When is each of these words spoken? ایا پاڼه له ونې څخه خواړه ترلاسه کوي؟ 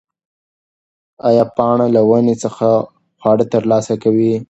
ایا 1.27 1.43
پاڼه 1.55 1.87
له 1.95 2.01
ونې 2.09 2.35
څخه 2.43 2.67
خواړه 3.19 3.45
ترلاسه 3.53 3.93
کوي؟ 4.03 4.31